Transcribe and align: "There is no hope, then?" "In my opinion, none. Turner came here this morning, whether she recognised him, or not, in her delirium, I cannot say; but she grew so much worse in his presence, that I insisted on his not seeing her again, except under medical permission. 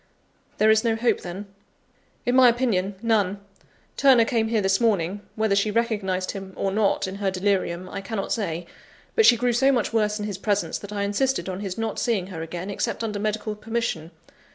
"There 0.57 0.71
is 0.71 0.83
no 0.83 0.95
hope, 0.95 1.21
then?" 1.21 1.45
"In 2.25 2.35
my 2.35 2.49
opinion, 2.49 2.95
none. 3.03 3.39
Turner 3.97 4.25
came 4.25 4.47
here 4.47 4.59
this 4.59 4.81
morning, 4.81 5.21
whether 5.35 5.55
she 5.55 5.69
recognised 5.69 6.31
him, 6.31 6.53
or 6.55 6.71
not, 6.71 7.05
in 7.05 7.17
her 7.17 7.29
delirium, 7.29 7.87
I 7.87 8.01
cannot 8.01 8.31
say; 8.33 8.65
but 9.13 9.27
she 9.27 9.37
grew 9.37 9.53
so 9.53 9.71
much 9.71 9.93
worse 9.93 10.17
in 10.17 10.25
his 10.25 10.39
presence, 10.39 10.79
that 10.79 10.91
I 10.91 11.03
insisted 11.03 11.47
on 11.47 11.59
his 11.59 11.77
not 11.77 11.99
seeing 11.99 12.25
her 12.33 12.41
again, 12.41 12.71
except 12.71 13.03
under 13.03 13.19
medical 13.19 13.55
permission. 13.55 14.09